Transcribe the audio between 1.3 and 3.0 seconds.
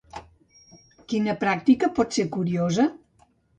pràctica pot ser curiosa?